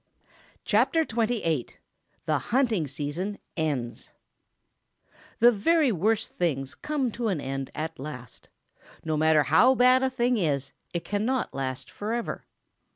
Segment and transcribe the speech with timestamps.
[0.65, 1.67] CHAPTER XXVIII
[2.25, 4.13] THE HUNTING SEASON ENDS
[5.37, 8.49] The very worst things come to an end at last.
[9.05, 12.47] No matter how bad a thing is, it cannot last forever.